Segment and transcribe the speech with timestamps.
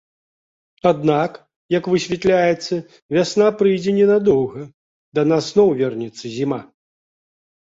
[0.91, 1.31] Аднак,
[1.77, 2.75] як высвятляецца,
[3.17, 4.61] вясна прыйдзе ненадоўга,
[5.19, 6.61] да нас зноў вернецца зіма.